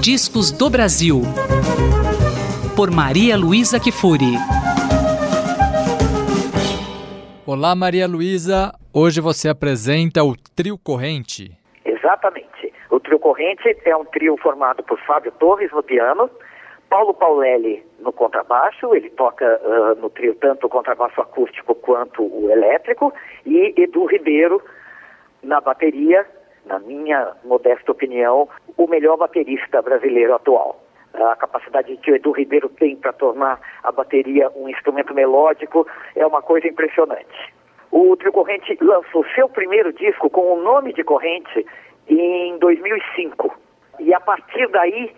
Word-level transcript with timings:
Discos 0.00 0.50
do 0.50 0.70
Brasil. 0.70 1.20
Por 2.74 2.90
Maria 2.90 3.36
Luísa 3.36 3.78
Kifuri. 3.78 4.32
Olá, 7.46 7.74
Maria 7.74 8.08
Luísa. 8.08 8.72
Hoje 8.94 9.20
você 9.20 9.50
apresenta 9.50 10.24
o 10.24 10.34
Trio 10.56 10.78
Corrente. 10.78 11.52
Exatamente. 11.84 12.72
O 12.90 12.98
Trio 12.98 13.18
Corrente 13.18 13.76
é 13.84 13.94
um 13.94 14.06
trio 14.06 14.38
formado 14.38 14.82
por 14.84 14.98
Fábio 15.00 15.32
Torres 15.32 15.70
no 15.70 15.82
piano, 15.82 16.30
Paulo 16.88 17.12
Paulelli 17.12 17.84
no 17.98 18.10
contrabaixo, 18.10 18.94
ele 18.94 19.10
toca 19.10 19.44
uh, 19.62 20.00
no 20.00 20.08
trio 20.08 20.34
tanto 20.34 20.66
o 20.66 20.70
contrabaixo 20.70 21.20
acústico 21.20 21.74
quanto 21.74 22.22
o 22.22 22.50
elétrico, 22.50 23.12
e 23.44 23.74
Edu 23.76 24.06
Ribeiro 24.06 24.62
na 25.42 25.60
bateria, 25.60 26.26
na 26.66 26.78
minha 26.78 27.32
modesta 27.44 27.92
opinião, 27.92 28.48
o 28.76 28.86
melhor 28.86 29.16
baterista 29.16 29.82
brasileiro 29.82 30.34
atual. 30.34 30.82
A 31.14 31.34
capacidade 31.36 31.96
que 31.96 32.12
o 32.12 32.14
Edu 32.14 32.30
Ribeiro 32.30 32.68
tem 32.68 32.96
para 32.96 33.12
tornar 33.12 33.60
a 33.82 33.90
bateria 33.90 34.50
um 34.54 34.68
instrumento 34.68 35.12
melódico 35.12 35.86
é 36.14 36.24
uma 36.24 36.40
coisa 36.40 36.68
impressionante. 36.68 37.52
O 37.90 38.16
Trio 38.16 38.32
Corrente 38.32 38.78
lançou 38.80 39.24
seu 39.34 39.48
primeiro 39.48 39.92
disco 39.92 40.30
com 40.30 40.52
o 40.52 40.62
nome 40.62 40.92
de 40.92 41.02
Corrente 41.02 41.66
em 42.08 42.56
2005. 42.58 43.52
E 43.98 44.14
a 44.14 44.20
partir 44.20 44.68
daí 44.68 45.12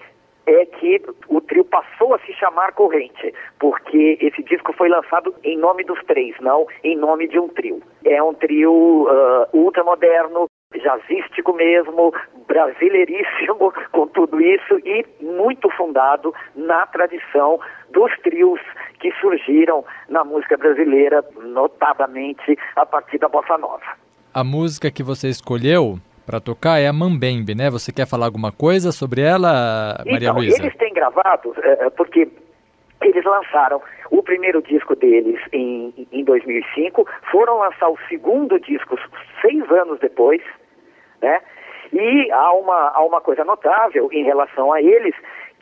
é 0.47 0.67
que 0.67 1.03
o 1.29 1.41
trio 1.41 1.65
passou 1.65 2.15
a 2.15 2.19
se 2.21 2.33
chamar 2.35 2.73
Corrente, 2.73 3.33
porque 3.61 4.19
esse 4.21 4.43
disco 4.43 4.73
foi 4.73 4.89
lançado 4.89 5.35
em 5.45 5.57
nome 5.57 5.85
dos 5.85 6.03
três, 6.05 6.35
não 6.41 6.67
em 6.83 6.97
nome 6.97 7.29
de 7.29 7.39
um 7.39 7.49
trio. 7.49 7.81
É 8.05 8.23
um 8.23 8.35
trio 8.35 9.07
uh, 9.07 9.47
ultramoderno, 9.53 10.47
jazzístico 10.83 11.53
mesmo, 11.55 12.13
brasileiríssimo 12.47 13.73
com 13.93 14.07
tudo 14.09 14.41
isso 14.41 14.79
e 14.85 15.05
muito 15.21 15.71
fundado 15.71 16.35
na 16.55 16.87
tradição 16.87 17.61
dos 17.91 18.11
trios 18.23 18.61
que 19.01 19.13
surgiram 19.21 19.85
na 20.09 20.25
música 20.25 20.57
brasileira, 20.57 21.25
notadamente 21.43 22.59
a 22.77 22.85
partir 22.85 23.19
da 23.19 23.29
bossa 23.29 23.57
nova. 23.59 23.97
A 24.35 24.43
música 24.43 24.91
que 24.91 25.03
você 25.03 25.29
escolheu 25.29 25.99
para 26.25 26.41
tocar 26.41 26.79
é 26.79 26.87
a 26.87 26.93
Mambembe, 26.93 27.55
né? 27.55 27.69
Você 27.71 27.93
quer 27.93 28.07
falar 28.07 28.27
alguma 28.27 28.53
coisa 28.53 28.93
sobre 28.93 29.21
ela, 29.21 30.03
Maria 30.07 30.29
então, 30.29 30.37
Luísa? 30.37 30.63
Eles 30.63 30.77
têm 30.77 30.95
gravado, 30.95 31.55
é, 31.63 31.91
porque 31.91 32.29
eles 33.03 33.25
lançaram 33.25 33.83
o 34.11 34.23
primeiro 34.23 34.63
disco 34.63 34.95
deles 34.95 35.41
em, 35.53 36.07
em 36.13 36.25
2005, 36.25 37.07
foram 37.31 37.59
lançar 37.59 37.89
o 37.89 37.99
segundo 38.09 38.59
disco 38.61 38.97
seis 39.41 39.69
anos 39.71 39.99
depois, 40.01 40.41
né? 41.23 41.41
E 41.93 42.31
há 42.33 42.53
uma, 42.53 42.91
há 42.95 43.05
uma 43.05 43.21
coisa 43.21 43.45
notável 43.45 44.09
em 44.13 44.25
relação 44.25 44.73
a 44.73 44.81
eles, 44.81 45.15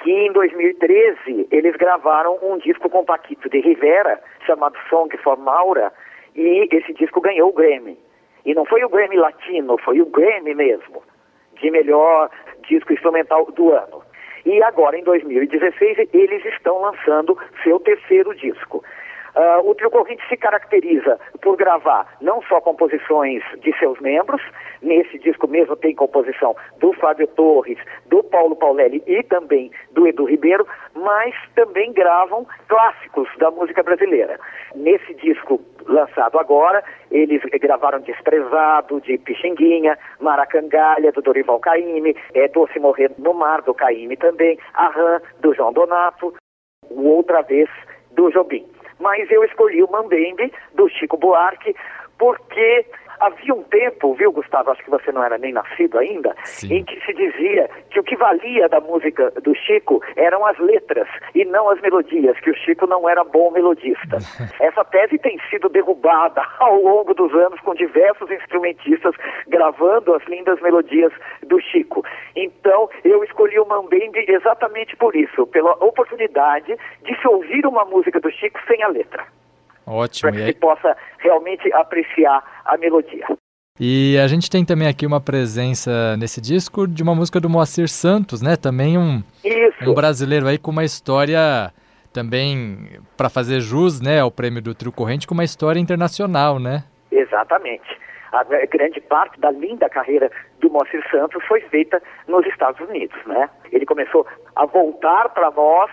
que 0.03 0.11
em 0.11 0.33
2013 0.33 1.48
eles 1.50 1.77
gravaram 1.77 2.39
um 2.42 2.58
disco 2.58 2.89
com 2.89 3.05
Paquito 3.05 3.48
de 3.50 3.61
Rivera, 3.61 4.20
chamado 4.47 4.77
Song 4.88 5.14
for 5.19 5.36
Maura, 5.36 5.92
e 6.34 6.69
esse 6.72 6.92
disco 6.94 7.20
ganhou 7.20 7.50
o 7.50 7.53
Grammy. 7.53 7.98
E 8.44 8.55
não 8.55 8.64
foi 8.64 8.83
o 8.84 8.88
Grammy 8.88 9.16
Latino, 9.16 9.77
foi 9.78 10.00
o 10.00 10.06
Grammy 10.06 10.55
mesmo, 10.55 11.03
de 11.61 11.70
melhor 11.70 12.31
disco 12.69 12.92
instrumental 12.92 13.47
do 13.53 13.72
ano. 13.72 14.03
E 14.47 14.62
agora, 14.62 14.97
em 14.97 15.05
2016, 15.05 16.08
eles 16.14 16.44
estão 16.47 16.81
lançando 16.81 17.36
seu 17.62 17.78
terceiro 17.81 18.34
disco. 18.34 18.83
Uh, 19.34 19.70
o 19.70 19.74
Trio 19.74 19.90
Corrente 19.90 20.22
se 20.28 20.36
caracteriza 20.36 21.18
por 21.40 21.56
gravar 21.56 22.06
não 22.20 22.42
só 22.42 22.60
composições 22.60 23.42
de 23.60 23.76
seus 23.78 24.00
membros, 24.00 24.42
nesse 24.82 25.18
disco 25.18 25.46
mesmo 25.46 25.76
tem 25.76 25.94
composição 25.94 26.56
do 26.78 26.92
Fábio 26.94 27.28
Torres, 27.28 27.78
do 28.06 28.24
Paulo 28.24 28.56
Paulelli 28.56 29.02
e 29.06 29.22
também 29.22 29.70
do 29.92 30.06
Edu 30.06 30.24
Ribeiro, 30.24 30.66
mas 30.94 31.34
também 31.54 31.92
gravam 31.92 32.46
clássicos 32.68 33.28
da 33.38 33.50
música 33.50 33.82
brasileira. 33.82 34.38
Nesse 34.74 35.14
disco 35.14 35.60
lançado 35.86 36.38
agora, 36.38 36.82
eles 37.10 37.42
gravaram 37.60 38.00
Desprezado, 38.00 39.00
de 39.00 39.16
Pixinguinha, 39.19 39.96
Maracangalha, 40.19 41.12
do 41.12 41.22
Dorival 41.22 41.60
Caymmi, 41.60 42.16
é, 42.34 42.48
Doce 42.48 42.78
Morrer 42.78 43.12
no 43.19 43.34
Mar, 43.34 43.62
do 43.62 43.74
Caymmi 43.74 44.16
também, 44.16 44.58
Arran, 44.74 45.20
do 45.40 45.54
João 45.54 45.72
Donato, 45.72 46.34
Outra 46.90 47.42
Vez, 47.42 47.69
do 48.12 48.30
Jobim 48.30 48.66
mas 49.00 49.31
eu 49.31 49.43
escolhi 49.44 49.83
o 49.83 49.91
Mambembe, 49.91 50.53
do 50.75 50.88
Chico 50.88 51.16
Buarque, 51.16 51.75
porque 52.19 52.87
havia 53.20 53.54
um 53.54 53.62
tempo, 53.64 54.14
viu, 54.14 54.32
Gustavo, 54.32 54.70
acho 54.70 54.82
que 54.82 54.91
você 54.91 55.12
não 55.12 55.22
era 55.22 55.38
nem 55.38 55.53
nascido 55.53 55.98
ainda, 55.98 56.34
Sim. 56.44 56.75
em 56.75 56.84
que 56.84 56.98
se 57.04 57.12
dizia 57.12 57.69
que 57.91 58.00
o 58.00 58.03
que 58.03 58.16
valia 58.16 58.69
da 58.69 58.81
música 58.81 59.31
do 59.42 59.54
Chico 59.54 60.03
eram 60.16 60.44
as 60.47 60.58
letras 60.58 61.08
e 61.34 61.44
não 61.44 61.69
as 61.69 61.81
melodias, 61.81 62.38
que 62.41 62.50
o 62.50 62.56
Chico 62.56 62.86
não 62.86 63.08
era 63.08 63.22
bom 63.22 63.50
melodista. 63.50 64.19
Essa 64.60 64.84
tese 64.84 65.19
tem 65.19 65.38
sido 65.50 65.69
derrubada 65.69 66.42
ao 66.58 66.81
longo 66.81 67.14
dos 67.14 67.32
anos 67.34 67.60
com 67.60 67.75
diversos 67.75 68.31
instrumentistas 68.31 69.14
gravando 69.48 70.14
as 70.14 70.25
lindas 70.26 70.60
melodias 70.60 71.12
do 71.47 71.60
Chico. 71.60 72.04
Então, 72.34 72.88
eu 73.04 73.22
escolhi 73.25 73.58
o 73.58 73.66
Mambembe 73.66 74.25
exatamente 74.28 74.97
por 74.97 75.14
isso, 75.14 75.47
pela 75.48 75.72
oportunidade 75.84 76.76
de 77.02 77.20
se 77.20 77.28
ouvir 77.28 77.66
uma 77.66 77.84
música 77.84 78.20
do 78.20 78.31
Chico 78.31 78.58
sem 78.66 78.82
a 78.82 78.88
letra. 78.88 79.39
Ótimo. 79.90 80.30
Para 80.30 80.40
que 80.40 80.46
se 80.46 80.58
possa 80.58 80.96
realmente 81.18 81.72
apreciar 81.72 82.62
a 82.64 82.76
melodia. 82.78 83.26
E 83.78 84.18
a 84.22 84.26
gente 84.28 84.50
tem 84.50 84.64
também 84.64 84.86
aqui 84.86 85.06
uma 85.06 85.20
presença 85.20 86.16
nesse 86.16 86.40
disco 86.40 86.86
de 86.86 87.02
uma 87.02 87.14
música 87.14 87.40
do 87.40 87.48
Moacir 87.48 87.88
Santos, 87.88 88.42
né? 88.42 88.54
Também 88.54 88.98
um, 88.98 89.22
um 89.86 89.94
brasileiro 89.94 90.46
aí 90.46 90.58
com 90.58 90.70
uma 90.70 90.84
história 90.84 91.72
também 92.12 93.00
para 93.16 93.28
fazer 93.28 93.60
jus, 93.60 94.00
né, 94.00 94.20
ao 94.20 94.30
prêmio 94.30 94.60
do 94.60 94.74
Trio 94.74 94.92
Corrente 94.92 95.26
com 95.26 95.34
uma 95.34 95.44
história 95.44 95.80
internacional, 95.80 96.58
né? 96.58 96.84
Exatamente. 97.10 97.98
A 98.32 98.44
grande 98.44 99.00
parte 99.00 99.40
da 99.40 99.50
linda 99.50 99.88
carreira 99.88 100.30
do 100.60 100.70
Moacir 100.70 101.02
Santos 101.10 101.42
foi 101.46 101.60
feita 101.62 102.00
nos 102.28 102.46
Estados 102.46 102.80
Unidos, 102.88 103.16
né? 103.26 103.48
Ele 103.72 103.84
começou 103.84 104.26
a 104.54 104.66
voltar 104.66 105.30
para 105.30 105.50
nós 105.50 105.90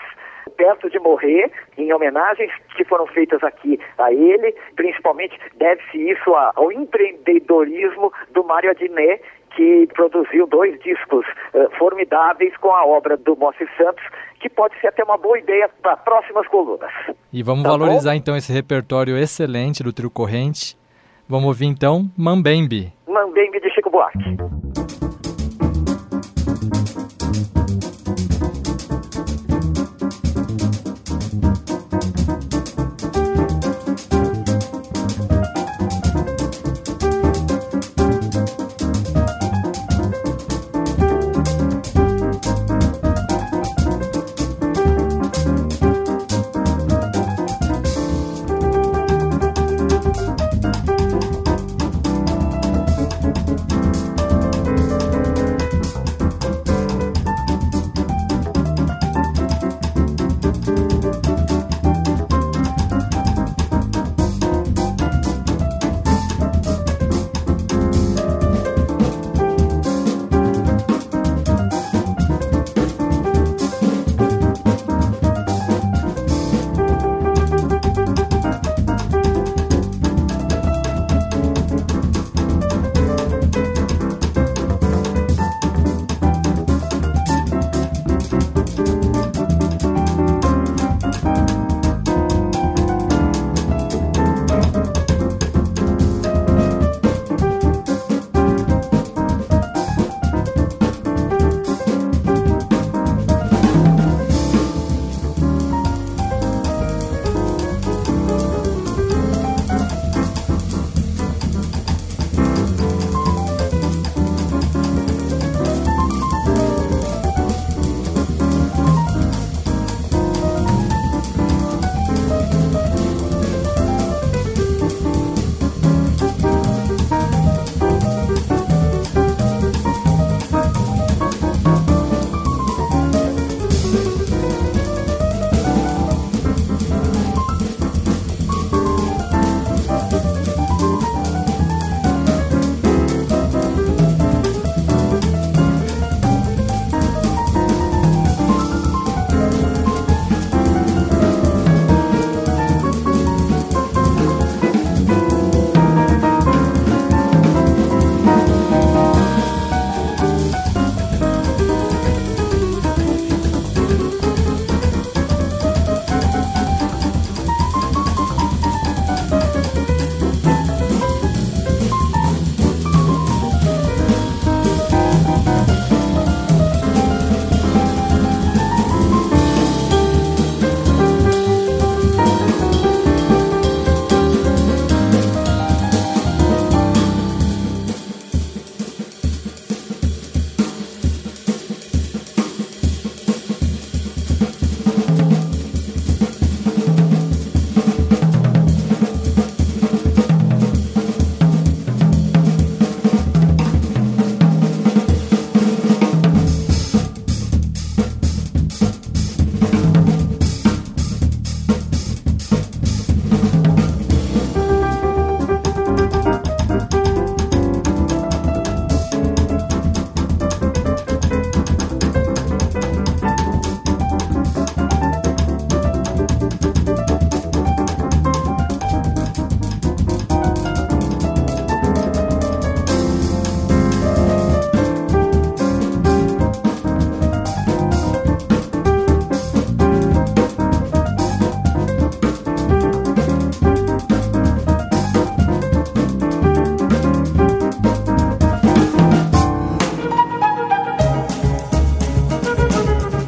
perto 0.50 0.90
de 0.90 1.00
morrer, 1.00 1.52
em 1.78 1.92
homenagens 1.94 2.52
que 2.76 2.84
foram 2.86 3.08
feitas 3.08 3.44
aqui 3.44 3.80
a 3.98 4.12
ele, 4.12 4.56
principalmente 4.76 5.38
deve-se 5.56 5.98
isso 6.10 6.34
ao 6.34 6.72
empreendedorismo 6.72 8.12
do 8.32 8.44
Mário 8.44 8.70
Adnet, 8.72 9.22
que 9.56 9.88
produziu 9.94 10.46
dois 10.46 10.80
discos 10.82 11.26
uh, 11.54 11.70
formidáveis 11.78 12.56
com 12.58 12.72
a 12.72 12.86
obra 12.86 13.18
do 13.18 13.36
Moacir 13.36 13.68
Santos, 13.76 14.04
que 14.40 14.50
pode 14.50 14.80
ser 14.80 14.88
até 14.88 15.04
uma 15.04 15.18
boa 15.18 15.40
ideia 15.40 15.68
para 15.82 15.98
próximas 15.98 16.48
colunas. 16.48 16.92
E 17.34 17.42
vamos 17.42 17.64
tá 17.64 17.70
valorizar 17.70 18.12
bom? 18.12 18.18
então 18.18 18.38
esse 18.38 18.54
repertório 18.54 19.18
excelente 19.18 19.84
do 19.84 19.92
Trio 19.92 20.12
Corrente. 20.12 20.78
Vamos 21.28 21.48
ouvir 21.48 21.66
então 21.66 22.06
Mambembe. 22.16 22.94
Mambembe 23.08 23.60
de 23.60 23.70
Chico 23.72 23.90
Buarque. 23.90 24.20